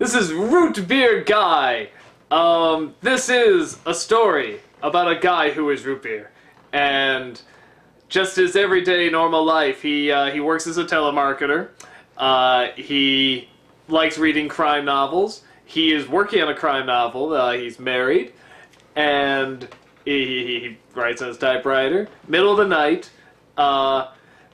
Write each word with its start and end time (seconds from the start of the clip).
This 0.00 0.14
is 0.14 0.32
Root 0.32 0.88
Beer 0.88 1.22
Guy. 1.22 1.90
Um, 2.30 2.94
this 3.02 3.28
is 3.28 3.76
a 3.84 3.92
story 3.92 4.60
about 4.82 5.12
a 5.12 5.20
guy 5.20 5.50
who 5.50 5.68
is 5.68 5.84
root 5.84 6.02
beer, 6.02 6.30
and 6.72 7.38
just 8.08 8.34
his 8.34 8.56
everyday 8.56 9.10
normal 9.10 9.44
life. 9.44 9.82
He 9.82 10.10
uh, 10.10 10.30
he 10.30 10.40
works 10.40 10.66
as 10.66 10.78
a 10.78 10.84
telemarketer. 10.84 11.68
Uh, 12.16 12.68
he 12.76 13.50
likes 13.88 14.16
reading 14.16 14.48
crime 14.48 14.86
novels. 14.86 15.42
He 15.66 15.92
is 15.92 16.08
working 16.08 16.40
on 16.40 16.48
a 16.48 16.54
crime 16.54 16.86
novel. 16.86 17.34
Uh, 17.34 17.52
he's 17.52 17.78
married, 17.78 18.32
and 18.96 19.68
he, 20.06 20.24
he, 20.24 20.60
he 20.60 20.78
writes 20.94 21.20
on 21.20 21.28
his 21.28 21.36
typewriter. 21.36 22.08
Middle 22.26 22.52
of 22.52 22.56
the 22.56 22.66
night, 22.66 23.10
uh, 23.58 24.08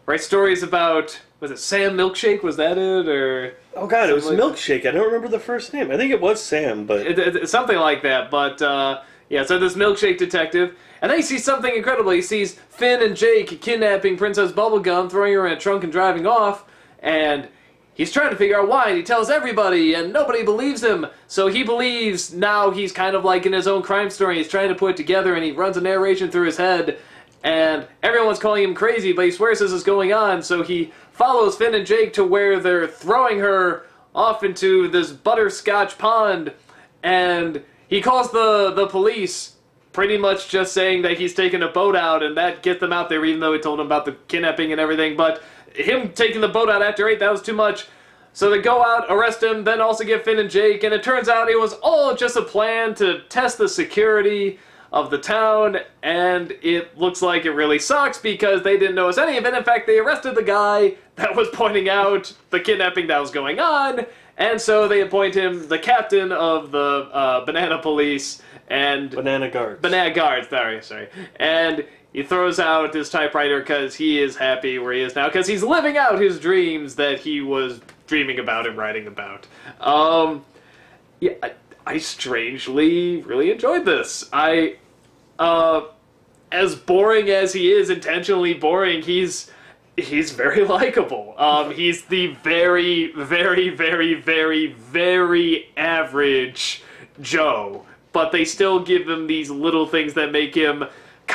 writes 0.07 0.27
stories 0.27 0.65
about 0.65 1.21
was 1.39 1.53
it 1.53 1.61
Sam 1.61 1.97
Milkshake? 1.97 2.43
Was 2.43 2.57
that 2.57 2.79
it 2.79 3.07
or? 3.07 3.55
Oh 3.77 3.87
god, 3.87 4.09
it 4.09 4.15
was 4.15 4.25
like 4.25 4.39
Milkshake. 4.39 4.87
I 4.87 4.91
don't 4.91 5.05
remember 5.07 5.29
the 5.29 5.39
first 5.39 5.73
name. 5.75 5.91
I 5.91 5.97
think 5.97 6.11
it 6.11 6.21
was 6.21 6.43
Sam, 6.43 6.87
but 6.87 7.07
It- 7.07 7.19
it- 7.19 7.49
something 7.49 7.77
like 7.77 8.03
that. 8.03 8.31
But 8.31 8.61
uh, 8.63 9.01
yeah, 9.29 9.45
so 9.45 9.59
this 9.59 9.75
milkshake 9.75 10.19
detective, 10.19 10.75
and 11.03 11.11
then 11.11 11.19
he 11.19 11.23
sees 11.23 11.45
something 11.45 11.75
incredible. 11.75 12.11
He 12.13 12.23
sees 12.23 12.55
Finn 12.71 13.03
and 13.03 13.15
Jake 13.17 13.61
kidnapping 13.61 14.17
Princess 14.17 14.51
Bubblegum, 14.53 15.11
throwing 15.11 15.35
her 15.35 15.47
in 15.47 15.53
a 15.53 15.57
trunk 15.61 15.85
and 15.85 15.93
driving 15.93 16.27
off, 16.27 16.65
and 17.01 17.49
he's 17.93 18.11
trying 18.13 18.31
to 18.31 18.37
figure 18.37 18.59
out 18.59 18.69
why. 18.69 18.89
And 18.89 18.97
he 18.97 19.03
tells 19.03 19.29
everybody, 19.29 19.93
and 19.95 20.13
nobody 20.13 20.43
believes 20.43 20.83
him. 20.83 21.07
So 21.27 21.49
he 21.49 21.63
believes 21.63 22.33
now 22.33 22.71
he's 22.71 22.93
kind 22.93 23.15
of 23.15 23.25
like 23.25 23.45
in 23.45 23.53
his 23.53 23.67
own 23.69 23.83
crime 23.83 24.09
story. 24.11 24.37
He's 24.37 24.49
trying 24.49 24.69
to 24.71 24.75
put 24.75 24.93
it 24.93 24.97
together, 24.97 25.35
and 25.35 25.45
he 25.45 25.53
runs 25.53 25.77
a 25.77 25.81
narration 25.83 26.31
through 26.31 26.47
his 26.47 26.57
head. 26.57 26.99
And 27.45 27.87
everyone's 28.03 28.41
calling 28.41 28.65
him 28.65 28.75
crazy, 28.75 29.13
but 29.13 29.25
he 29.27 29.31
swears 29.31 29.61
this 29.61 29.71
is 29.71 29.85
going 29.85 30.13
on. 30.13 30.43
So 30.43 30.63
he 30.65 30.93
follows 31.17 31.57
Finn 31.57 31.75
and 31.75 31.87
Jake 31.87 32.13
to 32.13 32.25
where 32.25 32.61
they're 32.61 32.87
throwing 32.87 33.39
her 33.39 33.87
off 34.15 34.45
into 34.45 34.87
this 34.89 35.13
butterscotch 35.13 35.97
pond 35.97 36.53
and 37.03 37.63
he 37.89 38.03
calls 38.03 38.31
the 38.33 38.73
the 38.75 38.87
police 38.87 39.57
pretty 39.93 40.19
much 40.19 40.51
just 40.51 40.75
saying 40.75 41.03
that 41.03 41.19
he's 41.19 41.33
taking 41.33 41.63
a 41.63 41.69
boat 41.69 41.97
out 41.97 42.23
and 42.23 42.37
that 42.37 42.63
gets 42.63 42.81
them 42.81 42.93
out 42.93 43.09
there 43.09 43.25
even 43.25 43.41
though 43.41 43.55
he 43.55 43.59
told 43.59 43.79
them 43.79 43.87
about 43.87 44.05
the 44.05 44.13
kidnapping 44.29 44.73
and 44.73 44.81
everything 44.81 45.17
but 45.17 45.43
him 45.75 46.13
taking 46.13 46.43
the 46.43 46.49
boat 46.49 46.69
out 46.69 46.83
after 46.83 47.09
eight 47.09 47.19
that 47.19 47.33
was 47.33 47.43
too 47.43 47.55
much. 47.55 47.87
So 48.35 48.51
they 48.51 48.61
go 48.61 48.85
out 48.85 49.07
arrest 49.09 49.43
him 49.43 49.65
then 49.65 49.81
also 49.81 50.05
get 50.05 50.23
finn 50.23 50.39
and 50.39 50.51
jake 50.51 50.85
and 50.85 50.93
it 50.93 51.03
turns 51.03 51.31
out 51.31 51.49
it 51.49 51.59
was 51.59 51.73
all 51.83 52.15
just 52.15 52.37
a 52.37 52.43
plan 52.43 52.95
to 52.97 53.23
test 53.31 53.57
the 53.57 53.71
security 53.71 54.59
of 54.97 55.11
the 55.11 55.19
town 55.19 55.77
and 56.03 56.53
it 56.63 56.97
looks 56.97 57.21
like 57.21 57.45
it 57.45 57.51
really 57.51 57.79
sucks 57.79 58.19
because 58.19 58.63
they 58.63 58.79
didn't 58.79 58.95
notice 58.95 59.19
any 59.19 59.37
of 59.37 59.45
it 59.45 59.53
in 59.53 59.63
fact 59.63 59.87
they 59.87 59.99
arrested 59.99 60.35
the 60.35 60.43
guy 60.43 60.95
that 61.17 61.37
was 61.37 61.49
pointing 61.53 61.89
out 61.89 62.33
the 62.51 62.59
kidnapping 62.59 63.07
that 63.07 63.21
was 63.21 63.31
going 63.31 63.61
on 63.61 64.07
and 64.39 64.61
so 64.61 64.89
they 64.89 65.03
appoint 65.03 65.35
him 65.35 65.69
the 65.69 65.79
captain 65.79 66.33
of 66.33 66.71
the 66.71 67.09
uh, 67.13 67.45
banana 67.45 67.79
police 67.79 68.43
and 68.69 69.11
Banana 69.11 69.51
Guards. 69.51 69.81
banana 69.81 70.13
guards. 70.13 70.49
Sorry, 70.49 70.83
sorry. 70.83 71.09
And 71.37 71.85
he 72.13 72.23
throws 72.23 72.59
out 72.59 72.95
his 72.95 73.11
typewriter 73.11 73.61
because 73.61 73.95
he 73.95 74.19
is 74.19 74.37
happy 74.37 74.79
where 74.79 74.93
he 74.93 75.03
is 75.03 75.15
now 75.15 75.29
because 75.29 75.47
he's 75.47 75.63
living 75.63 75.97
out 75.97 76.21
his 76.21 76.41
dreams 76.41 76.97
that 76.97 77.21
he 77.21 77.41
was 77.41 77.81
dreaming 78.07 78.39
about 78.39 78.67
and 78.67 78.77
writing 78.77 79.07
about. 79.07 79.47
Um, 79.81 80.45
yeah, 81.21 81.35
I, 81.43 81.53
I 81.87 81.99
strangely 81.99 83.23
really 83.23 83.51
enjoyed 83.51 83.85
this. 83.85 84.29
I, 84.33 84.77
uh, 85.39 85.83
as 86.53 86.75
boring 86.75 87.29
as 87.31 87.53
he 87.53 87.73
is, 87.73 87.91
intentionally 87.91 88.55
boring, 88.55 89.03
he's 89.03 89.51
he's 89.97 90.33
very 90.33 90.65
likable. 90.77 91.35
Um, 91.39 91.71
he's 91.71 92.05
the 92.05 92.29
very, 92.45 93.13
very, 93.13 93.71
very, 93.71 94.15
very, 94.15 94.73
very 94.73 95.71
average 95.77 96.83
Joe, 97.21 97.87
but 98.13 98.33
they 98.33 98.45
still 98.45 98.81
give 98.81 99.09
him 99.09 99.27
these 99.27 99.51
little 99.51 99.87
things 99.87 100.15
that 100.15 100.33
make 100.33 100.55
him 100.55 100.85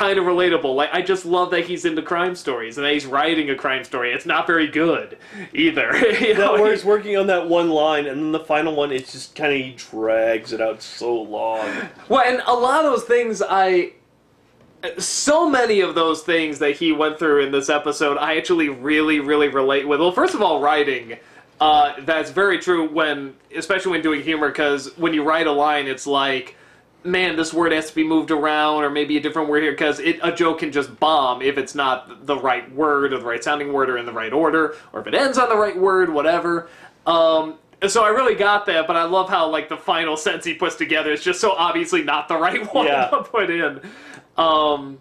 kind 0.01 0.17
of 0.17 0.25
relatable. 0.25 0.75
Like 0.75 0.89
I 0.93 1.01
just 1.03 1.25
love 1.25 1.51
that 1.51 1.65
he's 1.65 1.85
into 1.85 2.01
crime 2.01 2.35
stories 2.35 2.77
and 2.77 2.85
that 2.85 2.93
he's 2.93 3.05
writing 3.05 3.49
a 3.51 3.55
crime 3.55 3.83
story. 3.83 4.11
It's 4.11 4.25
not 4.25 4.47
very 4.47 4.67
good 4.67 5.17
either. 5.53 5.95
you 6.19 6.33
know, 6.33 6.53
that 6.53 6.61
where 6.61 6.71
he's 6.71 6.83
working 6.83 7.17
on 7.17 7.27
that 7.27 7.47
one 7.47 7.69
line, 7.69 8.07
and 8.07 8.19
then 8.19 8.31
the 8.31 8.39
final 8.39 8.75
one, 8.75 8.91
it's 8.91 9.11
just 9.11 9.35
kind 9.35 9.53
of 9.53 9.59
he 9.59 9.73
drags 9.73 10.53
it 10.53 10.61
out 10.61 10.81
so 10.81 11.13
long. 11.21 11.69
Well, 12.09 12.23
and 12.25 12.41
a 12.47 12.53
lot 12.53 12.83
of 12.83 12.91
those 12.91 13.03
things 13.03 13.41
I. 13.47 13.93
So 14.97 15.47
many 15.47 15.81
of 15.81 15.93
those 15.93 16.23
things 16.23 16.57
that 16.57 16.75
he 16.77 16.91
went 16.91 17.19
through 17.19 17.45
in 17.45 17.51
this 17.51 17.69
episode, 17.69 18.17
I 18.17 18.37
actually 18.37 18.69
really, 18.69 19.19
really 19.19 19.47
relate 19.47 19.87
with. 19.87 19.99
Well, 19.99 20.11
first 20.11 20.33
of 20.33 20.41
all, 20.41 20.59
writing. 20.59 21.17
Uh, 21.59 21.93
that's 22.05 22.31
very 22.31 22.57
true 22.57 22.89
when, 22.89 23.35
especially 23.55 23.91
when 23.91 24.01
doing 24.01 24.23
humor, 24.23 24.47
because 24.47 24.97
when 24.97 25.13
you 25.13 25.21
write 25.21 25.45
a 25.45 25.51
line, 25.51 25.85
it's 25.85 26.07
like, 26.07 26.55
man, 27.03 27.35
this 27.35 27.53
word 27.53 27.71
has 27.71 27.89
to 27.89 27.95
be 27.95 28.03
moved 28.03 28.31
around, 28.31 28.83
or 28.83 28.89
maybe 28.89 29.17
a 29.17 29.19
different 29.19 29.49
word 29.49 29.63
here, 29.63 29.71
because 29.71 29.99
a 29.99 30.31
joke 30.31 30.59
can 30.59 30.71
just 30.71 30.99
bomb 30.99 31.41
if 31.41 31.57
it's 31.57 31.75
not 31.75 32.25
the 32.25 32.37
right 32.37 32.71
word, 32.73 33.13
or 33.13 33.17
the 33.19 33.25
right 33.25 33.43
sounding 33.43 33.73
word, 33.73 33.89
or 33.89 33.97
in 33.97 34.05
the 34.05 34.13
right 34.13 34.33
order, 34.33 34.75
or 34.93 35.01
if 35.01 35.07
it 35.07 35.15
ends 35.15 35.37
on 35.37 35.49
the 35.49 35.57
right 35.57 35.77
word, 35.77 36.09
whatever. 36.11 36.69
Um, 37.05 37.55
so 37.87 38.03
I 38.03 38.09
really 38.09 38.35
got 38.35 38.65
that, 38.67 38.85
but 38.85 38.95
I 38.95 39.03
love 39.03 39.27
how 39.29 39.49
like 39.49 39.67
the 39.67 39.77
final 39.77 40.15
sentence 40.15 40.45
he 40.45 40.53
puts 40.53 40.75
together 40.75 41.11
is 41.11 41.23
just 41.23 41.41
so 41.41 41.51
obviously 41.53 42.03
not 42.03 42.27
the 42.27 42.37
right 42.37 42.71
one 42.73 42.85
Yeah. 42.85 43.07
to 43.07 43.23
put 43.23 43.49
in. 43.49 43.81
Um, 44.37 44.99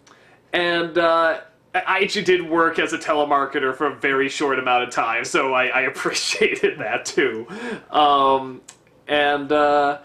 and 0.55 0.97
uh, 0.97 1.41
I 1.75 2.01
actually 2.03 2.25
did 2.25 2.49
work 2.49 2.79
as 2.79 2.93
a 2.95 2.99
telemarketer 2.99 3.75
for 3.77 3.87
a 3.89 3.95
very 3.95 4.29
short 4.31 4.59
amount 4.59 4.85
of 4.85 4.91
time, 4.91 5.25
so 5.27 5.53
I, 5.53 5.67
I 5.67 5.81
appreciated 5.93 6.79
that 6.79 7.05
too. 7.05 7.47
Um, 7.91 8.63
and 9.07 9.53
uh, 9.53 9.99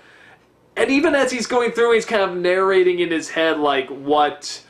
and 0.75 0.89
even 0.89 1.15
as 1.15 1.31
he's 1.31 1.47
going 1.47 1.71
through, 1.71 1.93
he's 1.93 2.05
kind 2.05 2.21
of 2.21 2.35
narrating 2.35 2.99
in 2.99 3.11
his 3.11 3.29
head 3.29 3.59
like 3.59 3.87
what 3.89 4.61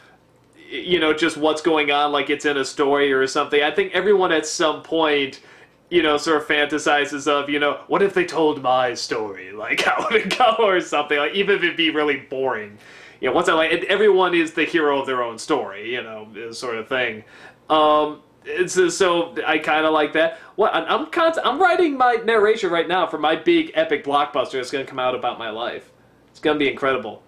you 0.70 1.00
know, 1.00 1.14
just 1.14 1.38
what's 1.38 1.62
going 1.62 1.92
on, 1.92 2.12
like 2.12 2.30
it's 2.30 2.46
in 2.46 2.58
a 2.58 2.66
story 2.66 3.12
or 3.14 3.26
something. 3.28 3.62
I 3.62 3.72
think 3.72 3.94
everyone 3.94 4.32
at 4.32 4.46
some 4.46 4.82
point, 4.82 5.42
you 5.90 6.02
know, 6.02 6.18
sort 6.18 6.42
of 6.42 6.48
fantasizes 6.48 7.28
of, 7.28 7.50
you 7.50 7.60
know, 7.60 7.82
what 7.88 8.02
if 8.02 8.14
they 8.14 8.26
told 8.26 8.62
my 8.62 8.94
story? 8.94 9.52
Like, 9.56 9.82
how 9.82 10.06
would 10.06 10.22
it 10.22 10.38
go 10.38 10.56
or 10.60 10.82
something? 10.82 11.18
Like, 11.18 11.34
even 11.34 11.56
if 11.56 11.64
it'd 11.64 11.78
be 11.78 11.90
really 11.90 12.18
boring. 12.18 12.78
You 13.22 13.30
know, 13.30 13.36
once 13.36 13.48
I 13.48 13.54
like, 13.54 13.72
everyone 13.86 14.36
is 14.36 14.54
the 14.54 14.66
hero 14.66 15.00
of 15.00 15.08
their 15.08 15.24
own 15.24 15.40
story, 15.40 15.94
you 15.94 16.04
know, 16.04 16.28
sort 16.52 16.78
of 16.78 16.88
thing. 16.90 17.24
Um, 17.70 18.22
it's 18.44 18.78
uh, 18.78 18.90
so 18.90 19.34
I 19.46 19.58
kind 19.58 19.86
of 19.86 19.94
like 19.94 20.14
that. 20.14 20.38
What 20.56 20.76
I'm 20.76 20.86
I'm, 20.86 21.06
const- 21.08 21.40
I'm 21.44 21.60
writing 21.60 21.98
my 21.98 22.16
narration 22.26 22.70
right 22.70 22.88
now 22.88 23.08
for 23.08 23.18
my 23.18 23.36
big 23.36 23.72
epic 23.74 24.04
blockbuster 24.04 24.54
that's 24.54 24.70
going 24.70 24.86
to 24.86 24.90
come 24.90 25.00
out 25.00 25.16
about 25.16 25.40
my 25.40 25.50
life. 25.50 25.92
It's 26.46 26.50
going 26.52 26.60
to 26.60 26.64
be 26.64 26.70
incredible. 26.70 27.24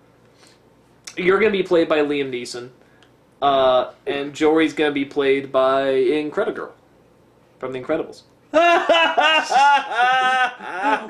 You're 1.18 1.40
going 1.40 1.52
to 1.52 1.58
be 1.58 1.64
played 1.64 1.90
by 1.90 2.02
Liam 2.02 2.30
Neeson. 2.32 2.70
Uh, 3.42 3.94
and 4.06 4.32
Jory's 4.34 4.74
gonna 4.74 4.92
be 4.92 5.06
played 5.06 5.52
by 5.52 5.86
Incredigirl 5.92 6.72
from 7.60 7.72
The 7.72 7.80
Incredibles. 7.80 8.22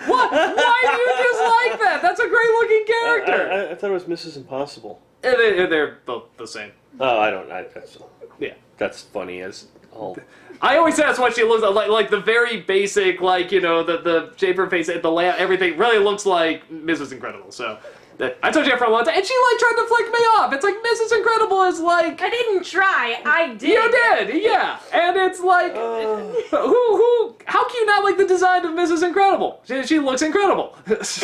What? 0.08 0.32
Why 0.32 0.82
do 0.84 1.02
you 1.02 1.14
just 1.24 1.42
like 1.42 1.80
that? 1.80 2.00
That's 2.02 2.20
a 2.20 2.28
great 2.28 2.50
looking 2.50 2.86
character. 2.86 3.52
I, 3.52 3.72
I 3.72 3.76
thought 3.76 3.90
it 3.90 3.94
was 3.94 4.04
Mrs. 4.06 4.36
Impossible. 4.38 5.00
And 5.24 5.36
they- 5.40 5.66
they're 5.68 6.00
both 6.06 6.26
the 6.38 6.48
same. 6.48 6.72
Oh, 7.00 7.18
I 7.20 7.30
don't. 7.30 7.50
I, 7.52 7.64
that's, 7.74 7.98
Yeah. 8.40 8.54
that's 8.78 9.02
funny 9.04 9.42
as 9.42 9.68
all. 9.94 10.18
I 10.62 10.76
always 10.78 10.96
ask 10.96 11.08
that's 11.08 11.20
what 11.20 11.34
she 11.36 11.44
looks 11.44 11.64
like. 11.64 11.74
Like, 11.76 11.90
like 11.90 12.10
the 12.10 12.20
very 12.20 12.60
basic, 12.62 13.22
like 13.22 13.52
you 13.54 13.62
know, 13.62 13.84
the 13.84 13.98
the 14.00 14.34
shape 14.36 14.52
of 14.60 14.66
her 14.66 14.70
face, 14.70 14.88
the 14.88 15.12
layout, 15.12 15.38
everything 15.40 15.78
really 15.78 16.00
looks 16.04 16.26
like 16.26 16.70
Mrs. 16.70 17.12
Incredible. 17.14 17.52
So. 17.52 17.78
That- 18.18 18.38
I 18.42 18.52
told 18.52 18.66
you 18.66 18.72
that 18.72 18.80
for 18.80 18.86
a 18.86 18.90
long 18.90 19.04
time, 19.06 19.16
and 19.16 19.26
she 19.26 19.34
like 19.52 19.60
tried 19.60 19.76
to 19.82 19.88
flick 19.88 20.12
me 20.12 20.20
off. 20.38 20.54
It's 20.54 20.64
like 20.64 20.76
Mrs. 20.76 21.18
Incredible 21.18 21.64
is 21.64 21.80
like 21.80 22.22
I 22.22 22.30
didn't 22.30 22.64
try. 22.66 23.22
I 23.26 23.54
did. 23.54 23.70
you 23.70 23.92
did, 23.92 24.44
yeah, 24.44 24.80
and 24.94 25.16
it's 25.18 25.40
like 25.40 25.74
Uh, 25.76 26.18
who 26.52 26.98
who 26.98 27.36
how 27.46 27.68
can 27.68 27.76
you 27.76 27.86
not 27.86 28.04
like 28.04 28.18
the 28.18 28.26
design 28.26 28.66
of 28.66 28.72
Mrs. 28.72 29.04
Incredible? 29.06 29.62
She, 29.66 29.84
she 29.84 30.00
looks 30.00 30.22
incredible. 30.22 30.76
it's 30.88 31.22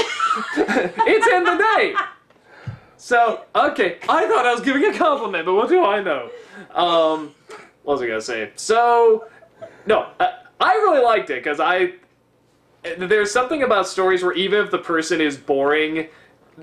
in 1.28 1.44
the 1.44 1.76
name. 1.78 1.96
So 2.98 3.44
okay, 3.56 3.98
I 4.08 4.28
thought 4.28 4.46
I 4.46 4.54
was 4.54 4.62
giving 4.62 4.86
a 4.86 4.98
compliment, 4.98 5.46
but 5.46 5.54
what 5.56 5.70
do 5.70 5.84
I 5.84 6.02
know? 6.02 6.30
Um, 6.74 7.32
what 7.84 7.94
was 7.96 8.02
I 8.02 8.08
gonna 8.08 8.22
say? 8.22 8.52
So 8.56 9.28
no, 9.86 10.08
I, 10.20 10.34
I 10.60 10.74
really 10.76 11.04
liked 11.04 11.30
it 11.30 11.44
because 11.44 11.60
I 11.60 11.94
there's 12.98 13.32
something 13.32 13.64
about 13.64 13.88
stories 13.88 14.24
where 14.24 14.34
even 14.34 14.64
if 14.64 14.72
the 14.72 14.78
person 14.78 15.20
is 15.22 15.38
boring. 15.38 16.08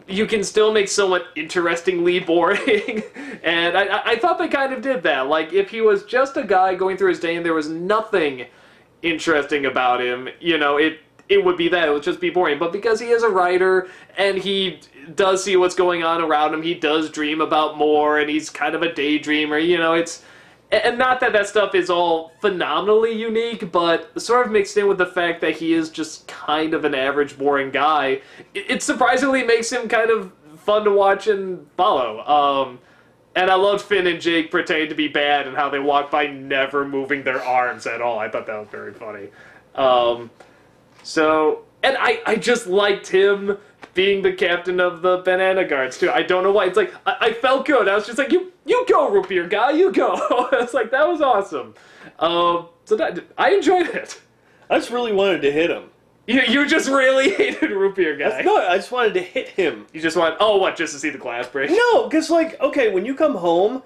You 0.06 0.26
can 0.26 0.44
still 0.44 0.72
make 0.72 0.88
someone 0.88 1.22
interestingly 1.34 2.20
boring, 2.20 3.02
and 3.42 3.76
I, 3.76 4.12
I- 4.12 4.16
thought 4.16 4.38
they 4.38 4.48
kind 4.48 4.72
of 4.72 4.82
did 4.82 5.02
that. 5.02 5.26
Like, 5.26 5.52
if 5.52 5.70
he 5.70 5.80
was 5.80 6.04
just 6.04 6.36
a 6.36 6.44
guy 6.44 6.76
going 6.76 6.96
through 6.96 7.08
his 7.10 7.20
day 7.20 7.34
and 7.36 7.44
there 7.44 7.54
was 7.54 7.68
nothing 7.68 8.46
interesting 9.02 9.66
about 9.66 10.00
him, 10.00 10.28
you 10.40 10.58
know, 10.58 10.76
it 10.76 11.00
it 11.28 11.44
would 11.44 11.56
be 11.56 11.68
that 11.68 11.88
it 11.88 11.92
would 11.92 12.02
just 12.02 12.20
be 12.20 12.30
boring. 12.30 12.58
But 12.58 12.72
because 12.72 12.98
he 13.00 13.08
is 13.10 13.22
a 13.22 13.28
writer 13.28 13.88
and 14.18 14.36
he 14.36 14.80
does 15.14 15.42
see 15.44 15.56
what's 15.56 15.76
going 15.76 16.02
on 16.02 16.20
around 16.20 16.52
him, 16.54 16.62
he 16.62 16.74
does 16.74 17.08
dream 17.10 17.40
about 17.40 17.76
more, 17.78 18.18
and 18.18 18.28
he's 18.30 18.50
kind 18.50 18.74
of 18.74 18.82
a 18.82 18.88
daydreamer. 18.88 19.64
You 19.64 19.78
know, 19.78 19.94
it's 19.94 20.24
and 20.72 20.98
not 20.98 21.20
that 21.20 21.32
that 21.32 21.48
stuff 21.48 21.74
is 21.74 21.90
all 21.90 22.32
phenomenally 22.40 23.12
unique, 23.12 23.72
but 23.72 24.20
sort 24.20 24.46
of 24.46 24.52
mixed 24.52 24.76
in 24.76 24.86
with 24.86 24.98
the 24.98 25.06
fact 25.06 25.40
that 25.40 25.56
he 25.56 25.72
is 25.72 25.90
just 25.90 26.28
kind 26.28 26.74
of 26.74 26.84
an 26.84 26.94
average, 26.94 27.36
boring 27.36 27.70
guy, 27.70 28.20
it, 28.54 28.82
surprisingly 28.82 29.42
makes 29.42 29.70
him 29.70 29.88
kind 29.88 30.10
of 30.10 30.32
fun 30.58 30.84
to 30.84 30.90
watch 30.92 31.26
and 31.26 31.66
follow. 31.76 32.20
Um, 32.24 32.78
and 33.34 33.50
I 33.50 33.56
loved 33.56 33.82
Finn 33.82 34.06
and 34.06 34.20
Jake 34.20 34.50
pretending 34.50 34.88
to 34.90 34.94
be 34.94 35.08
bad 35.08 35.48
and 35.48 35.56
how 35.56 35.70
they 35.70 35.80
walk 35.80 36.10
by 36.10 36.26
never 36.26 36.86
moving 36.86 37.24
their 37.24 37.42
arms 37.42 37.86
at 37.86 38.00
all. 38.00 38.18
I 38.18 38.28
thought 38.28 38.46
that 38.46 38.58
was 38.58 38.68
very 38.68 38.92
funny. 38.92 39.28
Um, 39.74 40.30
so, 41.02 41.64
and 41.82 41.96
I, 41.98 42.20
I 42.26 42.36
just 42.36 42.66
liked 42.66 43.06
him 43.06 43.58
being 43.94 44.22
the 44.22 44.32
captain 44.32 44.80
of 44.80 45.02
the 45.02 45.18
banana 45.18 45.64
guards 45.64 45.98
too. 45.98 46.10
I 46.10 46.22
don't 46.22 46.44
know 46.44 46.52
why. 46.52 46.66
It's 46.66 46.76
like 46.76 46.94
I, 47.06 47.16
I 47.20 47.32
felt 47.32 47.66
good. 47.66 47.88
I 47.88 47.94
was 47.94 48.06
just 48.06 48.18
like, 48.18 48.32
you 48.32 48.52
you 48.64 48.84
go, 48.88 49.10
root 49.10 49.28
beer 49.28 49.46
guy, 49.46 49.72
you 49.72 49.92
go. 49.92 50.48
it's 50.52 50.74
like 50.74 50.90
that 50.90 51.06
was 51.08 51.20
awesome. 51.20 51.74
Um, 52.18 52.68
so 52.84 52.96
that 52.96 53.24
I 53.38 53.50
enjoyed 53.50 53.88
it. 53.88 54.20
I 54.68 54.78
just 54.78 54.90
really 54.90 55.12
wanted 55.12 55.42
to 55.42 55.52
hit 55.52 55.70
him. 55.70 55.84
You, 56.26 56.42
you 56.42 56.66
just 56.66 56.88
really 56.88 57.30
hated 57.34 57.70
root 57.70 57.96
beer 57.96 58.16
guy. 58.16 58.28
That's 58.28 58.44
no, 58.44 58.56
I 58.56 58.76
just 58.76 58.92
wanted 58.92 59.14
to 59.14 59.20
hit 59.20 59.48
him. 59.48 59.86
You 59.92 60.00
just 60.00 60.16
want 60.16 60.36
oh 60.40 60.58
what 60.58 60.76
just 60.76 60.92
to 60.92 60.98
see 60.98 61.10
the 61.10 61.18
glass 61.18 61.48
break? 61.48 61.70
No, 61.70 62.08
because 62.08 62.30
like 62.30 62.60
okay, 62.60 62.92
when 62.92 63.04
you 63.04 63.14
come 63.14 63.34
home 63.34 63.82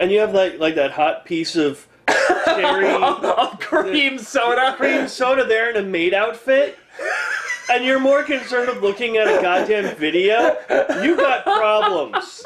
and 0.00 0.10
you 0.10 0.18
have 0.18 0.34
like 0.34 0.58
like 0.58 0.74
that 0.74 0.90
hot 0.90 1.24
piece 1.24 1.56
of 1.56 1.86
cherry 2.44 2.90
of 2.90 3.60
cream 3.60 4.18
soda. 4.18 4.74
cream 4.76 5.08
soda 5.08 5.44
there 5.44 5.70
in 5.70 5.76
a 5.76 5.82
maid 5.86 6.14
outfit, 6.14 6.78
and 7.70 7.84
you're 7.84 8.00
more 8.00 8.22
concerned 8.22 8.68
with 8.68 8.82
looking 8.82 9.16
at 9.16 9.26
a 9.26 9.40
goddamn 9.40 9.94
video, 9.96 10.56
you 11.02 11.16
got 11.16 11.44
problems. 11.44 12.44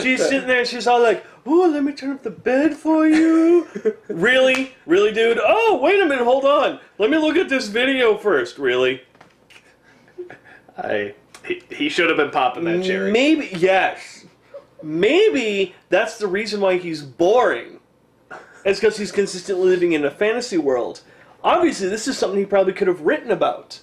She's 0.00 0.22
sitting 0.22 0.46
there 0.46 0.60
and 0.60 0.68
she's 0.68 0.86
all 0.86 1.02
like, 1.02 1.24
"Oh, 1.46 1.68
let 1.70 1.84
me 1.84 1.92
turn 1.92 2.12
up 2.12 2.22
the 2.22 2.30
bed 2.30 2.74
for 2.74 3.06
you." 3.06 3.66
really, 4.08 4.74
really, 4.86 5.12
dude. 5.12 5.38
Oh, 5.42 5.78
wait 5.82 6.00
a 6.00 6.06
minute, 6.06 6.24
hold 6.24 6.44
on. 6.44 6.80
Let 6.98 7.10
me 7.10 7.18
look 7.18 7.36
at 7.36 7.48
this 7.48 7.68
video 7.68 8.16
first. 8.16 8.58
Really? 8.58 9.02
I 10.78 11.14
he, 11.44 11.62
he 11.70 11.88
should 11.88 12.08
have 12.08 12.16
been 12.16 12.30
popping 12.30 12.64
that 12.64 12.82
cherry. 12.84 13.12
Maybe 13.12 13.50
yes. 13.56 14.24
Maybe 14.82 15.74
that's 15.88 16.18
the 16.18 16.26
reason 16.26 16.60
why 16.60 16.78
he's 16.78 17.02
boring. 17.02 17.80
It's 18.64 18.80
because 18.80 18.96
he's 18.96 19.12
consistently 19.12 19.68
living 19.68 19.92
in 19.92 20.04
a 20.04 20.10
fantasy 20.10 20.58
world. 20.58 21.02
Obviously, 21.44 21.88
this 21.88 22.08
is 22.08 22.16
something 22.18 22.40
he 22.40 22.46
probably 22.46 22.72
could 22.72 22.88
have 22.88 23.02
written 23.02 23.30
about. 23.30 23.80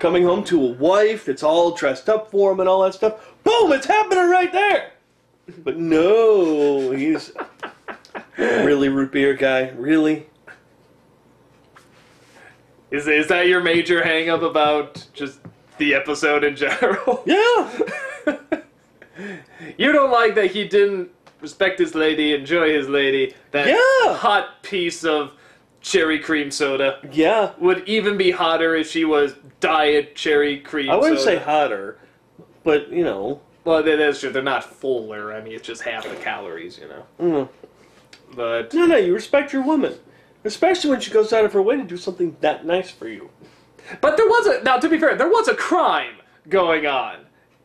Coming 0.00 0.24
home 0.24 0.44
to 0.44 0.60
a 0.62 0.72
wife 0.72 1.24
that's 1.24 1.42
all 1.42 1.70
dressed 1.70 2.08
up 2.08 2.30
for 2.30 2.52
him 2.52 2.60
and 2.60 2.68
all 2.68 2.82
that 2.82 2.92
stuff. 2.94 3.32
Boom! 3.44 3.72
It's 3.72 3.86
happening 3.86 4.28
right 4.28 4.52
there. 4.52 4.90
But 5.64 5.78
no, 5.78 6.90
he's 6.90 7.32
really 8.36 8.88
root 8.88 9.12
beer 9.12 9.32
guy. 9.34 9.70
Really? 9.70 10.26
Is 12.90 13.06
is 13.08 13.28
that 13.28 13.46
your 13.46 13.62
major 13.62 14.02
hang 14.02 14.28
up 14.28 14.42
about 14.42 15.06
just 15.14 15.38
the 15.78 15.94
episode 15.94 16.44
in 16.44 16.56
general? 16.56 17.22
Yeah. 17.26 17.78
You 19.78 19.92
don't 19.92 20.10
like 20.10 20.34
that 20.34 20.50
he 20.50 20.68
didn't 20.68 21.08
respect 21.40 21.78
his 21.78 21.94
lady, 21.94 22.34
enjoy 22.34 22.74
his 22.74 22.86
lady. 22.86 23.34
That 23.52 23.66
Yeah. 23.68 24.14
hot 24.14 24.62
piece 24.62 25.04
of 25.04 25.32
cherry 25.86 26.18
cream 26.18 26.50
soda 26.50 26.98
Yeah. 27.12 27.52
would 27.58 27.88
even 27.88 28.16
be 28.16 28.32
hotter 28.32 28.74
if 28.74 28.90
she 28.90 29.04
was 29.04 29.34
diet 29.60 30.16
cherry 30.16 30.58
cream. 30.58 30.90
I 30.90 30.96
wouldn't 30.96 31.20
say 31.20 31.36
hotter, 31.36 31.98
but 32.64 32.90
you 32.90 33.04
know. 33.04 33.40
Well, 33.64 33.82
that 33.82 34.00
is 34.00 34.20
true. 34.20 34.30
They're 34.30 34.42
not 34.42 34.64
fuller. 34.64 35.32
I 35.32 35.40
mean, 35.40 35.52
it's 35.54 35.66
just 35.66 35.82
half 35.82 36.08
the 36.08 36.14
calories, 36.16 36.78
you 36.78 36.88
know. 36.88 37.04
Mm. 37.20 37.48
But 38.34 38.74
No, 38.74 38.86
no, 38.86 38.96
you 38.96 39.14
respect 39.14 39.52
your 39.52 39.62
woman. 39.62 39.94
Especially 40.44 40.90
when 40.90 41.00
she 41.00 41.10
goes 41.10 41.32
out 41.32 41.44
of 41.44 41.52
her 41.52 41.62
way 41.62 41.76
to 41.76 41.82
do 41.84 41.96
something 41.96 42.36
that 42.40 42.64
nice 42.66 42.90
for 42.90 43.08
you. 43.08 43.30
but 44.00 44.16
there 44.16 44.26
was 44.26 44.46
a 44.48 44.62
now. 44.64 44.78
To 44.78 44.88
be 44.88 44.98
fair, 44.98 45.14
there 45.14 45.28
was 45.30 45.46
a 45.46 45.54
crime 45.54 46.16
going 46.48 46.86
on. 46.86 47.18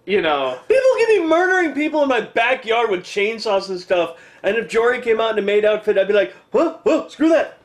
You 0.06 0.21
know. 0.21 0.59
People 0.68 0.89
can 0.97 1.07
be 1.21 1.27
murdering 1.27 1.73
people 1.73 2.03
in 2.03 2.09
my 2.09 2.21
backyard 2.21 2.89
with 2.91 3.01
chainsaws 3.01 3.69
and 3.69 3.79
stuff, 3.79 4.19
and 4.44 4.57
if 4.57 4.68
Jory 4.68 5.01
came 5.01 5.19
out 5.21 5.31
in 5.31 5.39
a 5.39 5.45
maid 5.45 5.65
outfit, 5.65 5.97
I'd 5.97 6.07
be 6.07 6.13
like, 6.13 6.35
huh, 6.53 6.77
huh, 6.83 7.07
screw 7.09 7.29
that. 7.29 7.57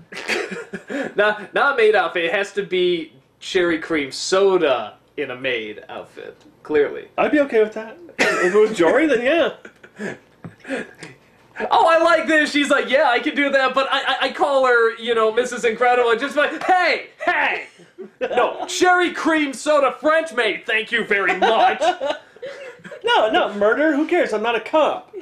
Not 1.17 1.53
not 1.55 1.77
maid 1.77 1.95
outfit. 1.95 2.25
It 2.25 2.33
has 2.33 2.53
to 2.53 2.63
be 2.63 3.13
cherry 3.41 3.79
cream 3.79 4.11
soda 4.13 4.95
in 5.17 5.31
a 5.31 5.37
maid 5.37 5.85
outfit. 5.89 6.37
Clearly. 6.63 7.09
I'd 7.17 7.31
be 7.33 7.41
okay 7.41 7.63
with 7.63 7.73
that. 7.75 7.97
if 8.19 8.55
it 8.55 8.59
was 8.59 8.77
Jory, 8.77 9.07
then 9.07 9.23
yeah. 9.23 10.15
Oh, 11.71 11.87
I 11.89 12.03
like 12.03 12.27
this. 12.27 12.51
She's 12.51 12.69
like, 12.69 12.91
yeah, 12.91 13.09
I 13.09 13.19
can 13.19 13.35
do 13.35 13.49
that, 13.51 13.73
but 13.75 13.87
I 13.91 14.01
I, 14.01 14.17
I 14.27 14.33
call 14.33 14.67
her, 14.67 14.95
you 14.97 15.15
know, 15.15 15.33
Mrs. 15.33 15.65
Incredible, 15.69 16.11
and 16.11 16.21
just 16.21 16.37
like, 16.37 16.63
hey, 16.65 17.07
hey. 17.25 17.67
No, 18.21 18.67
cherry 18.67 19.13
cream 19.15 19.53
soda 19.55 19.93
French 19.99 20.35
maid. 20.35 20.65
Thank 20.67 20.93
you 20.93 21.05
very 21.07 21.39
much. 21.39 21.81
No, 23.05 23.31
no, 23.31 23.55
murder? 23.55 23.97
Who 23.97 24.07
cares? 24.07 24.33
I'm 24.33 24.43
not 24.43 24.55
a 24.55 24.61
cop. 24.61 25.15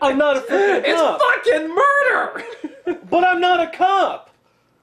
I'm 0.00 0.16
not 0.18 0.36
a 0.36 0.40
freaking 0.40 0.82
It's 0.84 1.00
cop. 1.00 1.20
fucking 1.20 1.68
murder. 1.74 2.44
But 2.84 3.24
I'm 3.24 3.40
not 3.40 3.60
a 3.60 3.66
cop. 3.76 4.30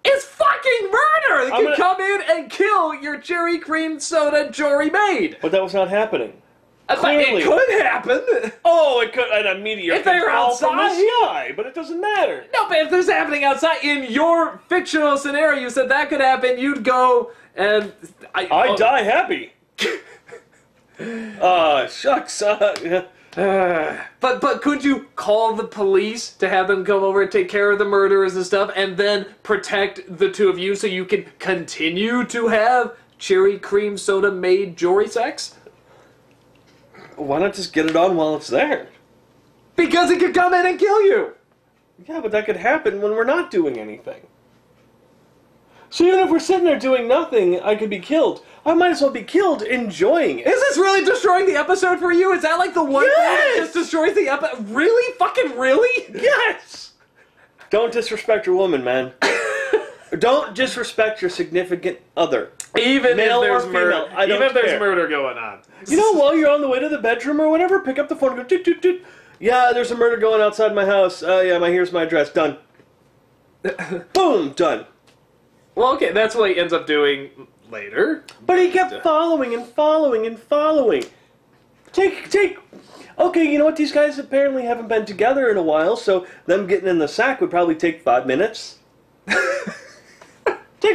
It's 0.03 0.25
fucking 0.25 0.83
murder. 0.92 1.45
They 1.45 1.51
I'm 1.51 1.57
could 1.57 1.63
gonna- 1.63 1.75
come 1.77 2.01
in 2.01 2.21
and 2.30 2.50
kill 2.50 2.95
your 2.95 3.19
cherry 3.19 3.59
cream 3.59 4.00
soda 4.00 4.50
Jory 4.50 4.89
maid. 4.89 5.38
But 5.42 5.51
that 5.51 5.62
was 5.62 5.74
not 5.74 5.89
happening. 5.89 6.42
I 6.89 6.95
thought 6.95 7.01
Clearly. 7.03 7.44
It 7.44 7.45
could 7.45 7.81
happen. 7.81 8.51
Oh, 8.65 9.00
it 9.01 9.13
could, 9.13 9.30
and 9.31 9.48
a 9.48 9.56
meteor 9.63 9.94
If 9.94 10.03
they 10.03 10.13
could 10.19 10.24
were 10.25 10.31
fall 10.31 10.56
from 10.57 10.75
the 10.75 10.83
outside? 10.83 11.07
sky, 11.21 11.53
but 11.56 11.65
it 11.68 11.74
doesn't 11.75 12.01
matter. 12.01 12.45
No, 12.53 12.68
but 12.68 12.77
if 12.80 12.89
this 12.89 13.06
is 13.06 13.12
happening 13.12 13.44
outside 13.44 13.77
in 13.83 14.12
your 14.12 14.59
fictional 14.68 15.15
scenario, 15.18 15.62
you 15.62 15.69
said 15.69 15.88
that 15.89 16.09
could 16.09 16.19
happen. 16.19 16.57
You'd 16.57 16.83
go 16.83 17.31
and 17.56 17.94
I, 18.36 18.45
I 18.47 18.68
oh, 18.69 18.75
die 18.77 19.04
happy. 19.04 19.54
Ah, 21.42 21.88
shucks. 21.88 22.42
Uh, 22.42 23.06
Uh, 23.38 23.98
but 24.19 24.42
but 24.42 24.62
could 24.62 24.83
you 24.83 25.07
call 25.16 25.54
the 25.56 25.63
police 25.63 26.33
to 26.33 26.50
have 26.50 26.68
them 26.68 26.83
come 26.83 27.01
over 27.01 27.22
and 27.22 27.31
take 27.31 27.48
care 27.48 27.72
of 27.72 27.80
the 27.80 27.86
murderers 27.86 28.36
and 28.36 28.45
stuff, 28.45 28.72
and 28.75 28.98
then 28.98 29.25
protect 29.42 30.18
the 30.18 30.30
two 30.30 30.50
of 30.50 30.60
you 30.60 30.75
so 30.75 30.86
you 30.86 31.06
can 31.06 31.25
continue 31.39 32.25
to 32.25 32.48
have 32.50 32.94
cherry 33.18 33.57
cream 33.57 33.98
soda 33.98 34.31
maid 34.31 34.75
Jory 34.75 35.07
sex? 35.07 35.56
why 37.22 37.39
not 37.39 37.54
just 37.54 37.74
get 37.74 37.86
it 37.86 37.95
on 37.95 38.16
while 38.16 38.36
it's 38.36 38.48
there? 38.48 38.88
Because 39.75 40.12
it 40.12 40.19
could 40.19 40.33
come 40.33 40.54
in 40.54 40.66
and 40.66 40.80
kill 40.80 41.01
you. 41.04 41.33
Yeah, 42.07 42.19
but 42.19 42.31
that 42.31 42.45
could 42.45 42.57
happen 42.57 43.01
when 43.01 43.12
we're 43.12 43.24
not 43.24 43.51
doing 43.51 43.78
anything. 43.78 44.22
So 45.91 46.05
even 46.05 46.19
if 46.19 46.29
we're 46.29 46.39
sitting 46.39 46.63
there 46.63 46.79
doing 46.79 47.07
nothing, 47.07 47.59
I 47.59 47.75
could 47.75 47.89
be 47.89 47.99
killed. 47.99 48.43
I 48.65 48.73
might 48.73 48.91
as 48.91 49.01
well 49.01 49.11
be 49.11 49.23
killed 49.23 49.61
enjoying 49.61 50.39
it. 50.39 50.47
Is 50.47 50.59
this 50.61 50.77
really 50.77 51.04
destroying 51.04 51.45
the 51.45 51.57
episode 51.57 51.99
for 51.99 52.13
you? 52.13 52.31
Is 52.31 52.44
that 52.44 52.56
like 52.57 52.73
the 52.73 52.83
one 52.83 53.04
thing 53.04 53.13
that 53.18 53.54
just 53.57 53.73
destroys 53.73 54.16
the 54.16 54.30
episode? 54.30 54.69
Really? 54.69 55.13
Fucking 55.18 55.57
really? 55.57 56.06
Yes! 56.13 56.94
Don't 57.69 57.92
disrespect 57.92 58.45
your 58.45 58.56
woman, 58.56 58.85
man. 58.85 59.11
Don't 60.19 60.56
disrespect 60.56 61.21
your 61.21 61.30
significant 61.30 61.99
other. 62.16 62.51
Even 62.77 63.18
Male 63.18 63.42
if 63.44 63.49
there's 63.49 63.66
murder, 63.73 64.07
I 64.11 64.25
don't 64.25 64.37
even 64.37 64.47
if 64.47 64.54
there's 64.54 64.71
care. 64.71 64.80
murder 64.80 65.07
going 65.07 65.37
on. 65.37 65.59
You 65.87 65.97
know, 65.97 66.13
while 66.13 66.35
you're 66.35 66.49
on 66.49 66.61
the 66.61 66.69
way 66.69 66.80
to 66.80 66.87
the 66.87 66.97
bedroom 66.99 67.42
or 67.42 67.49
whatever, 67.49 67.81
pick 67.81 67.99
up 67.99 68.07
the 68.07 68.16
phone 68.16 68.31
and 68.31 68.39
go, 68.39 68.44
toot, 68.44 68.63
toot, 68.63 68.81
toot. 68.81 69.06
Yeah, 69.39 69.71
there's 69.73 69.92
a 69.92 69.95
murder 69.97 70.18
going 70.18 70.42
outside 70.42 70.73
my 70.75 70.85
house. 70.85 71.21
Uh, 71.23 71.42
yeah, 71.45 71.57
my 71.57 71.69
here's 71.69 71.92
my 71.92 72.04
address. 72.04 72.30
Done. 72.30 72.57
Boom, 74.13 74.51
done. 74.51 74.85
Well, 75.75 75.94
okay, 75.95 76.11
that's 76.11 76.35
what 76.35 76.49
he 76.49 76.57
ends 76.59 76.73
up 76.73 76.85
doing 76.85 77.30
later. 77.71 78.25
But 78.45 78.59
he 78.59 78.71
kept 78.71 79.04
following 79.04 79.54
and 79.54 79.66
following 79.66 80.25
and 80.25 80.37
following. 80.37 81.06
Take, 81.94 82.30
take. 82.30 82.57
Okay, 83.18 83.51
you 83.51 83.57
know 83.57 83.66
what? 83.66 83.75
These 83.75 83.92
guys 83.92 84.18
apparently 84.18 84.63
haven't 84.63 84.87
been 84.87 85.06
together 85.06 85.49
in 85.49 85.57
a 85.57 85.61
while, 85.61 85.95
so 85.95 86.25
them 86.45 86.68
getting 86.68 86.87
in 86.87 86.99
the 86.99 87.07
sack 87.07 87.42
would 87.42 87.49
probably 87.51 87.75
take 87.75 88.01
five 88.01 88.25
minutes. 88.25 88.80
take 89.28 89.37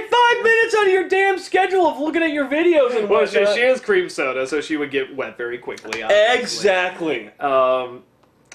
five 0.03 0.43
minutes 0.43 0.75
out 0.77 0.87
of 0.87 0.93
your 0.93 1.09
damn 1.09 1.39
schedule 1.39 1.87
of 1.87 1.99
looking 1.99 2.23
at 2.23 2.33
your 2.33 2.47
videos 2.47 2.99
and 2.99 3.09
Well, 3.09 3.27
she, 3.27 3.45
she 3.55 3.61
is 3.61 3.81
cream 3.81 4.09
soda, 4.09 4.47
so 4.47 4.61
she 4.61 4.77
would 4.77 4.91
get 4.91 5.15
wet 5.15 5.37
very 5.37 5.59
quickly. 5.59 6.03
obviously. 6.03 6.41
Exactly. 6.41 7.27
Um, 7.39 8.03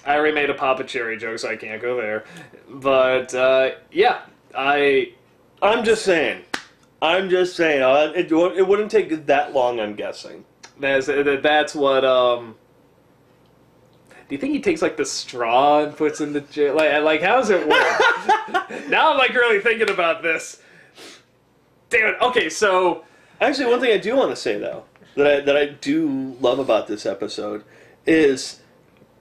I 0.06 0.16
already 0.18 0.34
made 0.36 0.50
a 0.50 0.54
Papa 0.56 0.84
Cherry 0.84 1.18
joke, 1.18 1.40
so 1.40 1.50
I 1.50 1.56
can't 1.56 1.82
go 1.82 1.96
there. 1.96 2.26
But 2.70 3.34
uh, 3.34 3.72
yeah, 3.92 4.22
I 4.56 5.14
I'm 5.62 5.84
just 5.84 6.04
saying. 6.04 6.44
I'm 7.02 7.30
just 7.30 7.56
saying. 7.56 7.82
Uh, 7.82 8.12
it, 8.16 8.32
it 8.32 8.68
wouldn't 8.68 8.92
take 8.92 9.26
that 9.28 9.54
long, 9.54 9.80
I'm 9.80 9.96
guessing. 9.96 10.46
that's 10.80 11.08
that's 11.08 11.76
what. 11.76 12.06
Um, 12.06 12.56
do 14.10 14.36
you 14.36 14.38
think 14.38 14.54
he 14.54 14.62
takes 14.62 14.82
like 14.82 14.98
the 14.98 15.06
straw 15.06 15.84
and 15.84 15.96
puts 15.96 16.22
in 16.22 16.34
the 16.34 16.42
jar? 16.42 16.74
Like, 16.74 17.04
like 17.04 17.22
how 17.22 17.36
does 17.36 17.50
it 17.50 17.68
work? 17.68 18.90
now 18.90 19.12
I'm 19.12 19.18
like 19.18 19.34
really 19.34 19.60
thinking 19.60 19.90
about 19.90 20.24
this. 20.24 20.62
Damn 21.90 22.14
it. 22.14 22.22
Okay, 22.22 22.50
so 22.50 23.04
Actually, 23.42 23.72
one 23.72 23.82
thing 23.82 23.92
I 23.92 23.98
do 23.98 24.16
want 24.16 24.30
to 24.30 24.36
say 24.36 24.60
though 24.60 24.84
that 25.16 25.28
I, 25.28 25.40
that 25.42 25.58
I 25.58 25.66
do 25.66 26.38
love 26.40 26.60
about 26.60 26.88
this 26.88 27.08
episode 27.08 27.64
is 28.06 28.62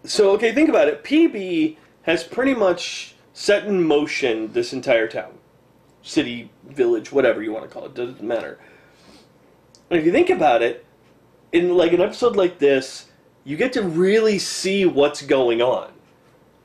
so 0.04 0.30
okay. 0.32 0.52
Think 0.52 0.68
about 0.68 0.88
it. 0.88 1.02
PB 1.02 1.76
has 2.02 2.23
pretty 2.23 2.54
much 2.54 3.14
set 3.32 3.64
in 3.64 3.82
motion 3.82 4.52
this 4.52 4.75
entire 4.75 5.09
town, 5.09 5.38
city, 6.02 6.50
village, 6.66 7.12
whatever 7.12 7.42
you 7.42 7.52
want 7.52 7.64
to 7.64 7.71
call 7.71 7.87
it, 7.87 7.95
doesn't 7.95 8.23
matter. 8.23 8.59
And 9.90 9.99
if 9.99 10.07
you 10.07 10.12
think 10.12 10.30
about 10.30 10.62
it, 10.62 10.87
in 11.52 11.76
like 11.76 11.92
an 11.92 12.00
episode 12.00 12.37
like 12.37 12.59
this, 12.59 13.07
you 13.45 13.57
get 13.57 13.73
to 13.73 13.83
really 13.83 14.38
see 14.38 14.85
what's 14.85 15.23
going 15.23 15.61
on. 15.61 15.90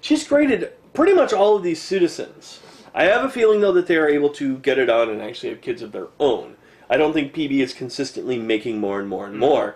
She's 0.01 0.27
created 0.27 0.73
pretty 0.93 1.13
much 1.13 1.33
all 1.33 1.55
of 1.55 1.63
these 1.63 1.81
citizens. 1.81 2.59
I 2.93 3.05
have 3.05 3.25
a 3.25 3.29
feeling 3.29 3.61
though 3.61 3.73
that 3.73 3.87
they 3.87 3.97
are 3.97 4.07
able 4.07 4.29
to 4.31 4.57
get 4.59 4.77
it 4.77 4.89
on 4.89 5.09
and 5.09 5.21
actually 5.21 5.49
have 5.49 5.61
kids 5.61 5.81
of 5.81 5.91
their 5.91 6.07
own. 6.19 6.55
I 6.89 6.97
don't 6.97 7.13
think 7.13 7.33
PB 7.33 7.59
is 7.59 7.73
consistently 7.73 8.37
making 8.37 8.79
more 8.79 8.99
and 8.99 9.09
more 9.09 9.25
and 9.25 9.37
more. 9.37 9.75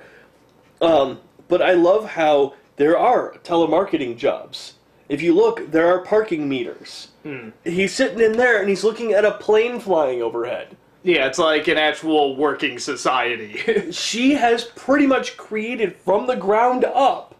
Um, 0.81 1.19
but 1.47 1.61
I 1.61 1.73
love 1.73 2.11
how 2.11 2.53
there 2.75 2.97
are 2.97 3.33
telemarketing 3.43 4.17
jobs. 4.17 4.75
If 5.09 5.23
you 5.23 5.33
look, 5.33 5.71
there 5.71 5.87
are 5.87 5.99
parking 5.99 6.47
meters. 6.47 7.09
Hmm. 7.23 7.49
He's 7.63 7.93
sitting 7.93 8.21
in 8.21 8.33
there 8.33 8.59
and 8.59 8.69
he's 8.69 8.83
looking 8.83 9.11
at 9.11 9.25
a 9.25 9.31
plane 9.31 9.79
flying 9.79 10.21
overhead. 10.21 10.77
Yeah, 11.01 11.25
it's 11.25 11.39
like 11.39 11.67
an 11.67 11.77
actual 11.77 12.35
working 12.35 12.77
society. 12.77 13.59
She 13.91 14.33
has 14.33 14.65
pretty 14.65 15.07
much 15.07 15.35
created 15.35 15.95
from 15.95 16.27
the 16.27 16.35
ground 16.35 16.85
up 16.85 17.35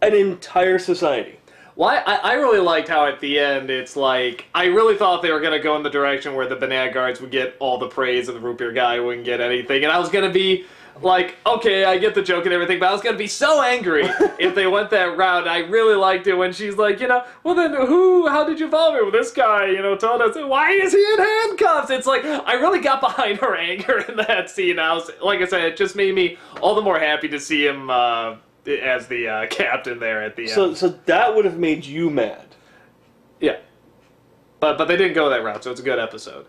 an 0.00 0.14
entire 0.14 0.78
society. 0.78 1.38
Well, 1.76 2.02
I, 2.06 2.16
I 2.16 2.32
really 2.34 2.60
liked 2.60 2.88
how 2.88 3.06
at 3.06 3.20
the 3.20 3.38
end 3.38 3.70
it's 3.70 3.94
like 3.94 4.46
I 4.54 4.64
really 4.64 4.96
thought 4.96 5.22
they 5.22 5.30
were 5.30 5.40
gonna 5.40 5.60
go 5.60 5.76
in 5.76 5.82
the 5.82 5.90
direction 5.90 6.34
where 6.34 6.48
the 6.48 6.56
banana 6.56 6.92
guards 6.92 7.20
would 7.20 7.30
get 7.30 7.56
all 7.60 7.78
the 7.78 7.88
praise 7.88 8.28
and 8.28 8.36
the 8.36 8.40
root 8.40 8.58
beer 8.58 8.72
guy 8.72 8.98
wouldn't 8.98 9.24
get 9.24 9.40
anything, 9.40 9.84
and 9.84 9.92
I 9.92 9.98
was 9.98 10.08
gonna 10.08 10.30
be 10.30 10.64
like, 11.02 11.36
okay, 11.46 11.84
I 11.84 11.98
get 11.98 12.14
the 12.14 12.22
joke 12.22 12.44
and 12.44 12.52
everything, 12.52 12.78
but 12.78 12.88
I 12.88 12.92
was 12.92 13.00
gonna 13.00 13.16
be 13.16 13.26
so 13.26 13.62
angry 13.62 14.04
if 14.38 14.54
they 14.54 14.66
went 14.66 14.90
that 14.90 15.16
route. 15.16 15.46
I 15.46 15.58
really 15.60 15.94
liked 15.94 16.26
it 16.26 16.34
when 16.34 16.52
she's 16.52 16.76
like, 16.76 17.00
you 17.00 17.08
know, 17.08 17.24
well 17.44 17.54
then 17.54 17.74
who? 17.74 18.28
How 18.28 18.44
did 18.44 18.60
you 18.60 18.70
follow 18.70 18.94
me? 18.94 19.02
Well, 19.02 19.10
this 19.10 19.30
guy, 19.30 19.66
you 19.66 19.82
know, 19.82 19.96
told 19.96 20.20
us 20.20 20.36
why 20.36 20.72
is 20.72 20.92
he 20.92 20.98
in 20.98 21.18
handcuffs? 21.18 21.90
It's 21.90 22.06
like 22.06 22.24
I 22.24 22.54
really 22.54 22.80
got 22.80 23.00
behind 23.00 23.38
her 23.38 23.56
anger 23.56 24.04
in 24.08 24.16
that 24.16 24.50
scene. 24.50 24.78
I 24.78 24.92
was 24.94 25.10
like 25.22 25.40
I 25.40 25.46
said, 25.46 25.62
it 25.62 25.76
just 25.76 25.96
made 25.96 26.14
me 26.14 26.38
all 26.60 26.74
the 26.74 26.82
more 26.82 26.98
happy 26.98 27.28
to 27.28 27.40
see 27.40 27.66
him. 27.66 27.90
Uh, 27.90 28.36
as 28.66 29.06
the 29.06 29.28
uh, 29.28 29.46
captain 29.50 29.98
there 29.98 30.22
at 30.22 30.36
the 30.36 30.42
end. 30.42 30.50
So, 30.50 30.74
so 30.74 30.88
that 31.06 31.34
would 31.34 31.44
have 31.44 31.58
made 31.58 31.84
you 31.86 32.10
mad. 32.10 32.54
Yeah. 33.40 33.58
But 34.60 34.76
but 34.76 34.88
they 34.88 34.96
didn't 34.96 35.14
go 35.14 35.30
that 35.30 35.42
route, 35.42 35.64
so 35.64 35.70
it's 35.70 35.80
a 35.80 35.84
good 35.84 35.98
episode. 35.98 36.46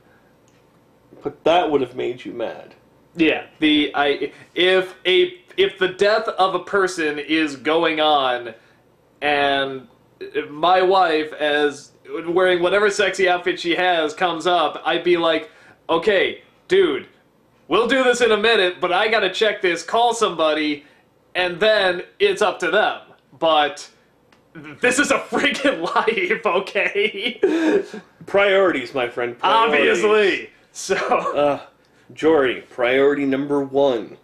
But 1.24 1.44
that 1.44 1.70
would 1.70 1.82
have 1.82 1.96
made 1.96 2.25
you 2.25 2.34
mad. 2.34 2.75
Yeah. 3.16 3.46
The 3.60 3.92
I 3.96 4.32
if 4.56 4.96
a 5.06 5.39
if 5.58 5.78
the 5.78 5.89
death 5.89 6.28
of 6.28 6.56
a 6.56 6.60
person 6.60 7.20
is 7.20 7.56
going 7.56 8.00
on 8.00 8.54
and 9.22 9.88
my 10.50 10.82
wife 10.82 11.34
as 11.34 11.92
wearing 12.28 12.62
whatever 12.62 12.89
sexy 12.89 13.28
outfit 13.30 13.60
she 13.60 13.75
has 13.75 14.13
comes 14.13 14.48
up, 14.48 14.82
I'd 14.86 15.04
be 15.04 15.18
like, 15.18 15.50
"Okay, 15.89 16.42
dude, 16.68 17.08
we'll 17.68 17.88
do 17.88 18.04
this 18.04 18.22
in 18.22 18.32
a 18.32 18.38
minute, 18.38 18.78
but 18.80 18.92
I 18.92 19.10
got 19.10 19.20
to 19.22 19.32
check 19.32 19.62
this, 19.62 19.84
call 19.84 20.13
somebody, 20.13 20.86
and 21.36 21.60
then 21.60 22.04
it's 22.20 22.42
up 22.42 22.60
to 22.60 22.72
them." 22.72 23.01
But 23.38 23.89
this 24.82 24.98
is 25.00 25.12
a 25.12 25.20
freaking 25.20 25.82
life, 25.96 26.46
okay? 26.46 27.39
Priorities, 28.25 28.94
my 28.94 29.08
friend. 29.10 29.38
Priorities. 29.38 30.04
Obviously. 30.04 30.50
So, 30.72 30.96
Uh, 30.96 31.60
Jory, 32.13 32.62
priority 32.70 33.25
number 33.25 33.62
one. 33.62 34.18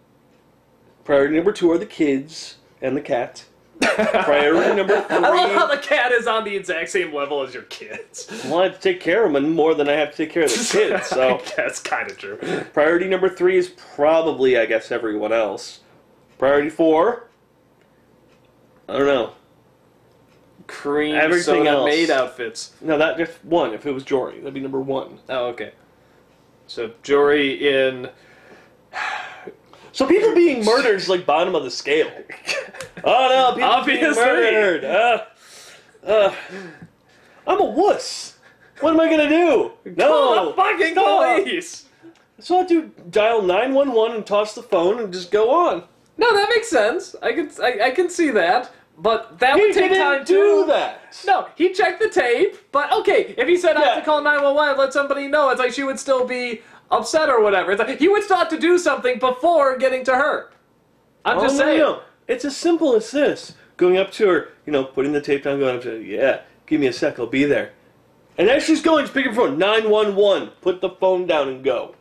Priority 1.04 1.36
number 1.36 1.52
two 1.52 1.72
are 1.72 1.78
the 1.78 1.86
kids 1.86 2.58
and 2.82 2.98
the 2.98 3.02
cat. 3.02 3.46
Priority 3.82 4.76
number 4.76 5.02
three. 5.02 5.18
I 5.18 5.30
love 5.30 5.52
how 5.52 5.68
the 5.68 5.78
cat 5.78 6.12
is 6.12 6.26
on 6.28 6.44
the 6.46 6.56
exact 6.56 6.90
same 6.90 7.14
level 7.14 7.42
as 7.44 7.54
your 7.54 7.64
kids. 7.64 8.28
Well, 8.46 8.60
I 8.60 8.64
have 8.66 8.76
to 8.76 8.80
take 8.82 9.02
care 9.02 9.26
of 9.26 9.34
them 9.34 9.52
more 9.54 9.76
than 9.76 9.88
I 9.88 9.94
have 9.94 10.12
to 10.12 10.18
take 10.18 10.32
care 10.32 10.44
of 10.44 10.50
the 10.50 10.56
kids. 10.72 11.08
So 11.08 11.42
that's 11.56 11.80
kind 11.80 12.10
of 12.10 12.18
true. 12.18 12.38
priority 12.74 13.08
number 13.08 13.30
three 13.30 13.58
is 13.58 13.70
probably, 13.70 14.58
I 14.58 14.66
guess, 14.66 14.92
everyone 14.92 15.32
else. 15.34 15.82
Priority 16.38 16.70
four. 16.70 17.28
I 18.90 18.98
don't 18.98 19.08
know. 19.08 19.34
Cream 20.68 21.16
Everything 21.16 21.44
soda 21.44 21.70
else. 21.70 21.86
maid 21.86 22.10
outfits. 22.10 22.74
No, 22.82 22.98
that 22.98 23.18
just 23.18 23.44
one. 23.46 23.74
If 23.74 23.86
it 23.86 23.92
was 23.92 24.04
Jory, 24.04 24.40
that'd 24.40 24.54
be 24.54 24.60
number 24.60 24.82
one. 24.82 25.20
Oh, 25.30 25.48
okay. 25.48 25.74
So 26.68 26.92
Jory 27.04 27.68
in 27.68 28.10
So 29.92 30.06
people 30.08 30.34
being 30.34 30.64
murdered 30.66 30.96
is 30.96 31.08
like 31.10 31.26
bottom 31.26 31.56
of 31.56 31.64
the 31.64 31.72
scale. 31.72 32.12
Oh 33.08 33.28
no, 33.30 33.54
people 33.56 33.70
Obviously. 33.70 34.14
being 34.16 34.16
murdered. 34.16 34.84
Uh, 34.86 35.26
uh, 36.08 36.34
I'm 37.46 37.60
a 37.62 37.64
wuss. 37.66 38.38
What 38.80 38.94
am 38.96 39.00
I 39.00 39.10
gonna 39.12 39.30
do? 39.30 39.74
Call 39.84 39.94
No, 39.96 40.46
the 40.50 40.54
fucking 40.56 40.94
stop. 40.94 41.44
police. 41.44 41.86
So 42.40 42.62
I 42.62 42.66
do 42.66 42.90
dial 43.12 43.44
nine 43.44 43.76
one 43.76 43.92
one 43.92 44.14
and 44.14 44.26
toss 44.26 44.56
the 44.56 44.64
phone 44.64 45.00
and 45.00 45.14
just 45.14 45.30
go 45.30 45.52
on. 45.52 45.84
No, 46.18 46.34
that 46.34 46.50
makes 46.50 46.68
sense. 46.70 47.16
I 47.22 47.34
can 47.34 47.52
I, 47.62 47.80
I 47.88 47.92
can 47.92 48.10
see 48.10 48.32
that, 48.32 48.72
but 48.98 49.40
that 49.40 49.56
He 49.58 49.62
would 49.62 49.74
take 49.74 49.92
time 49.92 50.24
do 50.24 50.62
too. 50.62 50.66
that. 50.68 51.16
No, 51.26 51.48
he 51.56 51.74
checked 51.74 52.00
the 52.02 52.10
tape, 52.10 52.58
but 52.72 52.92
okay, 52.94 53.34
if 53.38 53.48
he 53.48 53.58
said 53.58 53.76
I 53.78 53.84
have 53.86 54.00
to 54.00 54.06
call 54.06 54.22
911 54.22 54.78
let 54.78 54.94
somebody 54.94 55.28
know, 55.28 55.50
it's 55.50 55.60
like 55.60 55.74
she 55.74 55.84
would 55.84 56.00
still 56.00 56.26
be 56.26 56.62
upset 56.92 57.30
or 57.30 57.42
whatever. 57.42 57.72
It's 57.72 57.80
like 57.80 58.00
he 58.00 58.08
would 58.08 58.24
start 58.24 58.50
to 58.52 58.60
do 58.60 58.78
something 58.78 59.20
before 59.20 59.78
getting 59.78 60.04
to 60.06 60.16
her. 60.16 60.52
I'm 61.26 61.40
Oh, 61.40 61.42
just 61.42 61.58
no, 61.58 61.64
saying. 61.66 61.80
no. 61.80 62.02
It's 62.28 62.46
as 62.46 62.56
simple 62.56 62.96
as 62.96 63.12
this. 63.12 63.56
Going 63.78 63.98
up 63.98 64.12
to 64.14 64.28
her, 64.28 64.50
you 64.66 64.72
know, 64.72 64.84
putting 64.86 65.12
the 65.12 65.22
tape 65.22 65.44
down, 65.44 65.60
going 65.60 65.76
up 65.78 65.82
to 65.84 65.90
her, 65.92 65.98
yeah, 66.02 66.42
give 66.66 66.80
me 66.80 66.88
a 66.88 66.94
sec, 66.94 67.20
I'll 67.20 67.28
be 67.28 67.44
there. 67.44 67.74
And 68.38 68.50
as 68.50 68.64
she's 68.64 68.82
going, 68.82 69.04
just 69.04 69.14
pick 69.14 69.26
up 69.26 69.34
the 69.34 69.38
phone, 69.42 69.58
911, 69.58 70.50
put 70.62 70.82
the 70.82 70.90
phone 70.90 71.26
down 71.28 71.50
and 71.50 71.64
go. 71.64 71.96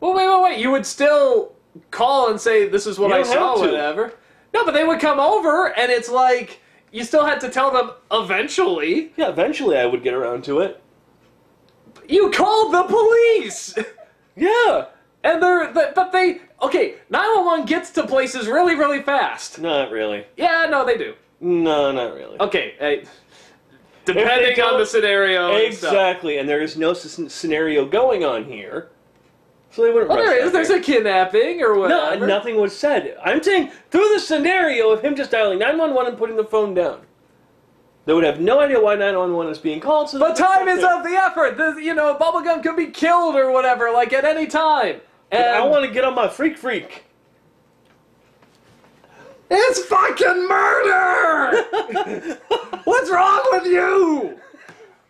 Well, 0.00 0.14
wait, 0.14 0.28
wait, 0.28 0.42
wait. 0.42 0.58
You 0.60 0.70
would 0.70 0.86
still 0.86 1.52
call 1.90 2.30
and 2.30 2.40
say, 2.40 2.68
this 2.68 2.86
is 2.86 2.98
what 2.98 3.12
I 3.12 3.22
saw, 3.22 3.54
to. 3.56 3.60
whatever. 3.60 4.14
No, 4.54 4.64
but 4.64 4.72
they 4.72 4.84
would 4.84 5.00
come 5.00 5.20
over, 5.20 5.76
and 5.78 5.90
it's 5.92 6.08
like, 6.08 6.60
you 6.90 7.04
still 7.04 7.24
had 7.24 7.40
to 7.40 7.50
tell 7.50 7.70
them 7.70 7.90
eventually. 8.10 9.12
Yeah, 9.16 9.28
eventually 9.28 9.76
I 9.76 9.86
would 9.86 10.02
get 10.02 10.14
around 10.14 10.44
to 10.44 10.60
it. 10.60 10.82
You 12.08 12.30
called 12.30 12.72
the 12.72 12.84
police! 12.84 13.74
Yeah. 14.36 14.86
and 15.24 15.42
they're, 15.42 15.72
but 15.72 16.12
they, 16.12 16.40
okay, 16.62 16.94
911 17.10 17.66
gets 17.66 17.90
to 17.90 18.06
places 18.06 18.46
really, 18.46 18.74
really 18.76 19.02
fast. 19.02 19.58
Not 19.60 19.90
really. 19.90 20.24
Yeah, 20.36 20.66
no, 20.70 20.84
they 20.86 20.96
do. 20.96 21.14
No, 21.40 21.90
not 21.92 22.14
really. 22.14 22.38
Okay, 22.40 22.74
hey, 22.78 23.04
depending 24.04 24.60
on 24.60 24.78
the 24.78 24.86
scenario. 24.86 25.52
and 25.54 25.74
stuff. 25.74 25.92
Exactly, 25.92 26.38
and 26.38 26.48
there 26.48 26.60
is 26.62 26.76
no 26.76 26.92
s- 26.92 27.20
scenario 27.28 27.84
going 27.84 28.24
on 28.24 28.44
here. 28.44 28.88
So 29.70 29.82
they 29.82 29.90
wouldn't 29.90 30.08
Well, 30.08 30.18
rush 30.18 30.26
there 30.26 30.40
out 30.40 30.46
is. 30.46 30.52
There's 30.52 30.68
there. 30.68 30.78
a 30.78 30.82
kidnapping 30.82 31.62
or 31.62 31.78
whatever. 31.78 32.20
No, 32.20 32.26
nothing 32.26 32.56
was 32.56 32.76
said. 32.76 33.16
I'm 33.22 33.42
saying 33.42 33.70
through 33.90 34.08
the 34.14 34.20
scenario 34.20 34.90
of 34.90 35.02
him 35.02 35.14
just 35.14 35.30
dialing 35.30 35.58
911 35.58 36.12
and 36.12 36.18
putting 36.18 36.36
the 36.36 36.44
phone 36.44 36.74
down. 36.74 37.02
They 38.06 38.14
would 38.14 38.24
have 38.24 38.40
no 38.40 38.60
idea 38.60 38.80
why 38.80 38.94
911 38.94 39.52
is 39.52 39.58
being 39.58 39.80
called. 39.80 40.08
So 40.08 40.18
But 40.18 40.34
time 40.34 40.66
is 40.66 40.82
of 40.82 41.02
the 41.04 41.10
effort. 41.10 41.58
This, 41.58 41.76
you 41.84 41.92
know, 41.94 42.14
Bubblegum 42.14 42.62
could 42.62 42.76
be 42.76 42.86
killed 42.86 43.36
or 43.36 43.50
whatever, 43.52 43.90
like 43.92 44.14
at 44.14 44.24
any 44.24 44.46
time. 44.46 45.02
And 45.30 45.44
I 45.44 45.66
want 45.66 45.84
to 45.84 45.90
get 45.90 46.04
on 46.04 46.14
my 46.14 46.26
freak 46.26 46.56
freak. 46.56 47.04
It's 49.50 49.84
fucking 49.84 50.48
murder! 50.48 51.62
What's 52.84 53.10
wrong 53.10 53.40
with 53.52 53.66
you? 53.66 54.38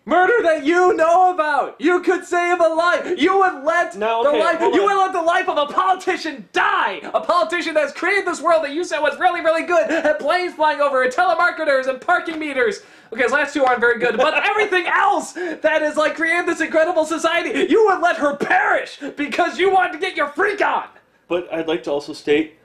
Murder 0.08 0.42
that 0.42 0.64
you 0.64 0.94
know 0.94 1.34
about. 1.34 1.78
You 1.78 2.00
could 2.00 2.24
save 2.24 2.60
a 2.60 2.68
life. 2.68 3.18
You 3.18 3.40
would 3.40 3.62
let 3.62 3.94
No, 3.94 4.24
the 4.24 4.38
life. 4.38 4.58
You 4.58 4.84
would 4.84 4.96
let 4.96 5.12
the 5.12 5.20
life 5.20 5.50
of 5.50 5.58
a 5.58 5.70
politician 5.70 6.48
die. 6.54 7.00
A 7.12 7.20
politician 7.20 7.74
that's 7.74 7.92
created 7.92 8.26
this 8.26 8.40
world 8.40 8.64
that 8.64 8.72
you 8.72 8.84
said 8.84 9.00
was 9.00 9.18
really, 9.18 9.42
really 9.42 9.64
good. 9.64 9.90
Had 9.90 10.18
planes 10.18 10.54
flying 10.54 10.80
over, 10.80 11.02
and 11.02 11.12
telemarketers, 11.12 11.88
and 11.88 12.00
parking 12.00 12.38
meters. 12.38 12.80
Okay, 13.12 13.24
his 13.24 13.32
last 13.32 13.52
two 13.52 13.66
aren't 13.66 13.80
very 13.80 13.98
good, 13.98 14.16
but 14.16 14.32
everything 14.46 14.86
else 14.88 15.34
that 15.34 15.82
is 15.82 15.98
like 15.98 16.16
created 16.16 16.46
this 16.46 16.62
incredible 16.62 17.04
society, 17.04 17.70
you 17.70 17.86
would 17.88 18.00
let 18.00 18.16
her 18.16 18.34
perish 18.34 18.98
because 19.14 19.58
you 19.58 19.70
wanted 19.70 19.92
to 19.92 19.98
get 19.98 20.16
your 20.16 20.28
freak 20.28 20.62
on. 20.62 20.88
But 21.28 21.52
I'd 21.52 21.68
like 21.68 21.82
to 21.82 21.90
also 21.90 22.14
state 22.14 22.56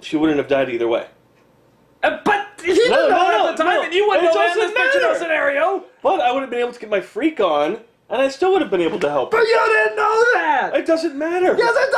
she 0.00 0.16
wouldn't 0.16 0.38
have 0.38 0.48
died 0.48 0.70
either 0.70 0.88
way. 0.88 1.08
Uh, 2.02 2.20
but 2.24 2.41
he 2.66 2.74
didn't 2.74 2.90
No, 2.90 3.08
know 3.08 3.28
no, 3.28 3.48
at 3.50 3.56
the 3.56 3.62
time, 3.64 3.74
no. 3.76 3.82
and 3.84 3.92
you 3.94 4.06
wouldn't 4.08 4.28
It 4.28 4.34
know 4.34 4.52
in 4.52 4.58
this 4.58 4.72
fictional 4.72 5.14
scenario. 5.14 5.84
But 6.02 6.20
I 6.20 6.32
would 6.32 6.40
have 6.42 6.50
been 6.50 6.60
able 6.60 6.72
to 6.72 6.80
get 6.80 6.90
my 6.90 7.00
freak 7.00 7.40
on, 7.40 7.78
and 8.10 8.20
I 8.22 8.28
still 8.28 8.52
would 8.52 8.60
have 8.62 8.70
been 8.70 8.80
able 8.82 8.98
to 9.00 9.08
help. 9.10 9.30
But 9.30 9.38
her. 9.38 9.44
you 9.44 9.58
didn't 9.66 9.96
know 9.96 10.24
that. 10.34 10.72
It 10.74 10.86
doesn't 10.86 11.16
matter. 11.16 11.54
yes, 11.56 11.74
it 11.76 11.90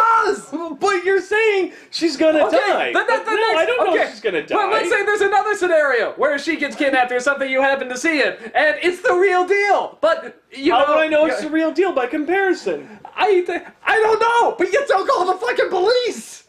does. 0.52 0.76
But 0.78 1.04
you're 1.04 1.20
saying 1.20 1.72
she's 1.90 2.16
gonna 2.16 2.44
Okay, 2.46 2.56
die. 2.56 2.84
then 2.84 2.92
But 2.92 3.06
no, 3.08 3.16
that's- 3.16 3.56
I 3.56 3.64
don't 3.66 3.84
know 3.86 3.94
if 3.96 4.10
she's 4.10 4.20
gonna 4.20 4.46
die. 4.46 4.54
But 4.54 4.70
let's 4.72 4.90
say 4.90 5.04
there's 5.04 5.20
another 5.22 5.54
scenario 5.54 6.12
where 6.12 6.38
she 6.38 6.56
gets 6.56 6.76
kidnapped 6.76 7.10
or 7.12 7.20
something. 7.20 7.50
You 7.50 7.62
happen 7.62 7.88
to 7.88 7.96
see 7.96 8.18
it, 8.20 8.40
and 8.54 8.76
it's 8.82 9.00
the 9.02 9.14
real 9.14 9.46
deal. 9.46 9.98
But 10.00 10.40
you 10.52 10.72
How 10.72 10.84
know, 10.84 10.94
would 10.94 10.98
I 11.04 11.08
know 11.08 11.26
it's 11.26 11.40
the 11.42 11.50
real 11.50 11.72
deal 11.72 11.92
by 11.92 12.06
comparison? 12.06 12.88
I 13.16 13.44
I 13.84 13.96
don't 14.00 14.20
know. 14.20 14.54
But 14.58 14.72
you 14.72 14.84
don't 14.86 15.08
call 15.08 15.26
the 15.26 15.34
fucking 15.38 15.68
police. 15.70 16.44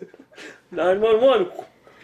911. 0.71 1.51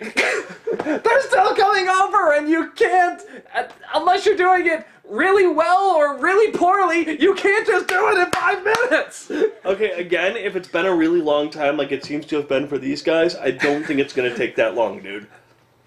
They're 0.02 1.22
still 1.22 1.56
coming 1.56 1.88
over, 1.88 2.34
and 2.34 2.50
you 2.50 2.72
can't, 2.72 3.22
uh, 3.56 3.64
unless 3.94 4.26
you're 4.26 4.36
doing 4.36 4.68
it 4.68 4.88
really 5.08 5.46
well 5.48 5.92
or 5.92 6.18
really 6.18 6.52
poorly, 6.52 7.22
you 7.22 7.36
can't 7.36 7.68
just 7.68 7.88
do 7.88 8.10
it 8.10 8.18
in 8.18 8.32
five 8.32 8.64
minutes. 8.64 9.32
Okay, 9.66 9.92
again, 9.92 10.36
if 10.38 10.56
it's 10.56 10.68
been 10.68 10.86
a 10.86 10.96
really 10.96 11.22
long 11.22 11.50
time, 11.50 11.78
like 11.78 11.92
it 11.92 12.04
seems 12.04 12.26
to 12.28 12.38
have 12.38 12.48
been 12.50 12.68
for 12.68 12.78
these 12.78 13.02
guys, 13.02 13.36
I 13.36 13.52
don't 13.52 13.86
think 13.86 14.00
it's 14.00 14.14
gonna 14.14 14.36
take 14.36 14.56
that 14.56 14.74
long, 14.74 15.02
dude. 15.02 15.28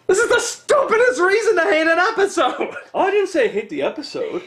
This 0.06 0.18
is 0.18 0.28
the 0.28 0.38
stupidest 0.38 1.20
reason 1.20 1.56
to 1.56 1.62
hate 1.62 1.86
an 1.86 1.98
episode. 1.98 2.76
Oh, 2.94 3.00
I 3.00 3.10
didn't 3.10 3.28
say 3.28 3.46
I 3.46 3.48
hate 3.48 3.70
the 3.70 3.82
episode. 3.82 4.42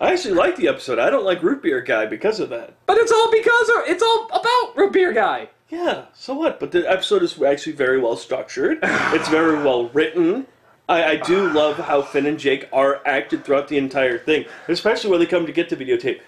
I 0.00 0.12
actually 0.12 0.34
like 0.34 0.56
the 0.56 0.68
episode. 0.68 0.98
I 0.98 1.10
don't 1.10 1.24
like 1.24 1.42
Root 1.42 1.62
Beer 1.62 1.80
Guy 1.80 2.06
because 2.06 2.40
of 2.40 2.48
that. 2.50 2.74
But 2.86 2.98
it's 2.98 3.12
all 3.12 3.30
because 3.30 3.68
of, 3.68 3.74
it's 3.86 4.02
all 4.02 4.26
about 4.26 4.76
Root 4.76 4.92
Beer 4.92 5.12
Guy. 5.12 5.48
Yeah, 5.72 6.04
so 6.12 6.34
what? 6.34 6.60
But 6.60 6.70
the 6.72 6.88
episode 6.88 7.22
is 7.22 7.40
actually 7.42 7.72
very 7.72 7.98
well 7.98 8.14
structured. 8.16 8.78
it's 8.82 9.28
very 9.28 9.56
well 9.56 9.88
written. 9.88 10.46
I, 10.86 11.04
I 11.12 11.16
do 11.16 11.48
love 11.48 11.78
how 11.78 12.02
Finn 12.02 12.26
and 12.26 12.38
Jake 12.38 12.68
are 12.74 13.00
acted 13.06 13.42
throughout 13.44 13.68
the 13.68 13.78
entire 13.78 14.18
thing, 14.18 14.44
especially 14.68 15.10
when 15.10 15.18
they 15.20 15.24
come 15.26 15.46
to 15.46 15.52
get 15.52 15.70
the 15.70 15.76
videotape. 15.76 16.20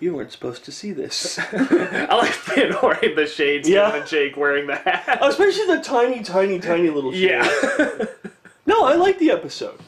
You 0.00 0.14
weren't 0.16 0.32
supposed 0.32 0.64
to 0.64 0.72
see 0.72 0.90
this. 0.90 1.38
I 1.52 2.12
like 2.16 2.32
Finn 2.32 2.74
wearing 2.82 3.14
the 3.14 3.28
shades, 3.28 3.68
Yeah. 3.68 3.94
And 3.94 4.06
Jake 4.06 4.36
wearing 4.36 4.66
the 4.66 4.74
hat. 4.74 5.20
especially 5.22 5.66
the 5.76 5.80
tiny, 5.80 6.20
tiny, 6.24 6.58
tiny 6.58 6.90
little 6.90 7.12
shit. 7.12 7.30
yeah. 7.30 8.04
No, 8.66 8.84
I 8.86 8.94
like 8.94 9.18
the 9.18 9.30
episode. 9.30 9.78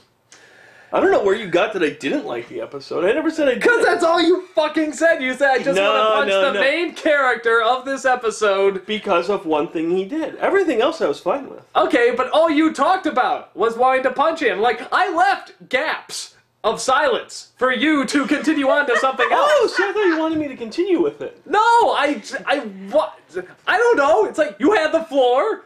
I 0.92 1.00
don't 1.00 1.10
know 1.10 1.22
where 1.24 1.34
you 1.34 1.48
got 1.48 1.72
that 1.72 1.82
I 1.82 1.90
didn't 1.90 2.26
like 2.26 2.48
the 2.48 2.60
episode. 2.60 3.04
I 3.04 3.12
never 3.12 3.30
said 3.30 3.48
I 3.48 3.54
Because 3.56 3.84
that's 3.84 4.04
all 4.04 4.20
you 4.20 4.46
fucking 4.54 4.92
said. 4.92 5.20
You 5.22 5.34
said 5.34 5.50
I 5.50 5.58
just 5.62 5.76
No, 5.76 5.92
want 5.92 6.06
to 6.06 6.14
punch 6.14 6.28
no, 6.28 6.40
the 6.46 6.52
no. 6.52 6.60
main 6.60 6.94
character 6.94 7.60
of 7.62 7.84
this 7.84 8.04
episode. 8.04 8.86
Because 8.86 9.28
of 9.28 9.46
one 9.46 9.68
thing 9.68 9.90
he 9.90 10.04
did. 10.04 10.36
Everything 10.36 10.80
else 10.80 11.00
I 11.00 11.08
was 11.08 11.18
fine 11.20 11.50
with. 11.50 11.62
Okay, 11.74 12.14
but 12.16 12.30
all 12.30 12.48
you 12.50 12.72
talked 12.72 13.06
about 13.06 13.54
was 13.56 13.76
wanting 13.76 14.04
to 14.04 14.12
punch 14.12 14.40
him. 14.40 14.60
Like, 14.60 14.86
I 14.92 15.12
left 15.14 15.68
gaps 15.68 16.34
of 16.62 16.80
silence 16.80 17.52
for 17.58 17.72
you 17.72 18.04
to 18.06 18.26
continue 18.26 18.68
on 18.68 18.86
to 18.86 18.96
something 18.98 19.26
oh, 19.30 19.34
else. 19.34 19.50
Oh, 19.54 19.66
see, 19.76 19.82
I 19.84 19.92
thought 19.92 20.06
you 20.06 20.18
wanted 20.18 20.38
me 20.38 20.48
to 20.48 20.56
continue 20.56 21.02
with 21.02 21.20
it. 21.20 21.40
No, 21.46 21.58
I, 21.60 22.22
I, 22.46 22.60
what? 22.90 23.18
I 23.66 23.76
don't 23.76 23.96
know. 23.96 24.24
It's 24.26 24.38
like 24.38 24.56
you 24.60 24.72
had 24.72 24.92
the 24.92 25.02
floor. 25.04 25.64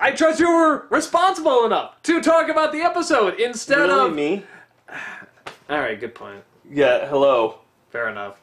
I 0.00 0.12
trust 0.12 0.40
you 0.40 0.50
were 0.50 0.86
responsible 0.90 1.64
enough 1.66 2.02
to 2.04 2.22
talk 2.22 2.48
about 2.48 2.72
the 2.72 2.80
episode 2.80 3.38
instead 3.38 3.78
Really, 3.78 4.08
of. 4.08 4.14
me? 4.14 4.44
All 5.68 5.78
right, 5.78 5.98
good 6.00 6.14
point. 6.14 6.42
Yeah, 6.70 7.06
hello. 7.06 7.58
Fair 7.90 8.08
enough. 8.08 8.40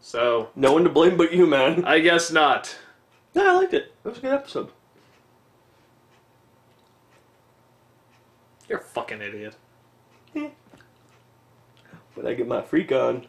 So, 0.00 0.50
No 0.54 0.72
one 0.72 0.84
to 0.84 0.90
blame 0.90 1.16
but 1.16 1.32
you, 1.32 1.46
man. 1.46 1.84
I 1.84 1.98
guess 1.98 2.30
not. 2.30 2.76
No, 3.34 3.46
I 3.46 3.56
liked 3.58 3.74
it. 3.74 3.92
That 4.02 4.10
was 4.10 4.18
a 4.18 4.22
good 4.22 4.32
episode. 4.32 4.70
You're 8.68 8.78
a 8.78 8.82
fucking 8.82 9.20
idiot. 9.20 9.56
Eh. 10.36 10.48
When 12.14 12.26
I 12.26 12.34
get 12.34 12.46
my 12.46 12.62
freak 12.62 12.92
on. 12.92 13.26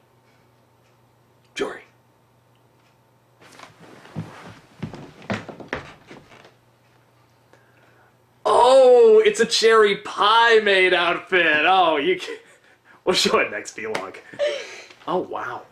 Jory. 1.55 1.81
Oh, 8.81 9.21
it's 9.25 9.41
a 9.41 9.45
cherry 9.45 9.97
pie 9.97 10.59
maid 10.59 10.93
outfit. 10.93 11.65
Oh, 11.65 11.97
you 11.97 12.17
can... 12.17 12.37
We'll 13.03 13.13
show 13.13 13.39
it 13.39 13.51
next 13.51 13.75
vlog. 13.75 14.15
Oh, 15.05 15.17
wow. 15.17 15.63